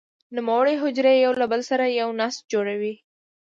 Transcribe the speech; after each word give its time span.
نوموړې 0.35 0.73
حجرې 0.81 1.15
یو 1.25 1.33
له 1.41 1.45
بل 1.51 1.61
سره 1.71 1.85
یو 1.99 2.09
نسج 2.19 2.41
جوړوي. 2.53 2.93